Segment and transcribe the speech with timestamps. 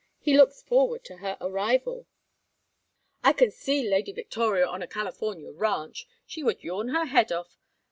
[0.19, 2.07] He looks forward to her arrival"
[3.23, 6.07] "I can see Lady Victoria on a California ranch!
[6.25, 7.59] She would yawn her head off.